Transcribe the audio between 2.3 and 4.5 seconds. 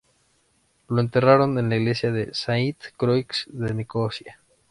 Sainte Croix en Nicosia.